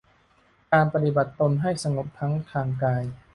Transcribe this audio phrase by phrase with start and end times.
[0.71, 3.03] การปฏิบัติตนให้สงบทั้งทางกาย